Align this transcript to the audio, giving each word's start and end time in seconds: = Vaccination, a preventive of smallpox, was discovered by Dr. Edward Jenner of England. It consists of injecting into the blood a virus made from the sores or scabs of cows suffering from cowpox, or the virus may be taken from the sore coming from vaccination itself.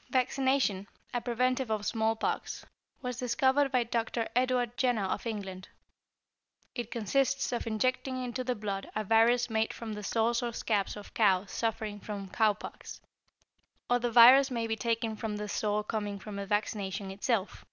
= 0.00 0.10
Vaccination, 0.10 0.86
a 1.12 1.20
preventive 1.20 1.70
of 1.70 1.84
smallpox, 1.84 2.64
was 3.02 3.18
discovered 3.18 3.70
by 3.70 3.84
Dr. 3.84 4.26
Edward 4.34 4.78
Jenner 4.78 5.04
of 5.04 5.26
England. 5.26 5.68
It 6.74 6.90
consists 6.90 7.52
of 7.52 7.66
injecting 7.66 8.16
into 8.24 8.42
the 8.42 8.54
blood 8.54 8.90
a 8.96 9.04
virus 9.04 9.50
made 9.50 9.74
from 9.74 9.92
the 9.92 10.02
sores 10.02 10.42
or 10.42 10.54
scabs 10.54 10.96
of 10.96 11.12
cows 11.12 11.50
suffering 11.52 12.00
from 12.00 12.30
cowpox, 12.30 13.00
or 13.90 13.98
the 13.98 14.10
virus 14.10 14.50
may 14.50 14.66
be 14.66 14.76
taken 14.76 15.14
from 15.14 15.36
the 15.36 15.46
sore 15.46 15.84
coming 15.84 16.18
from 16.18 16.42
vaccination 16.46 17.10
itself. 17.10 17.66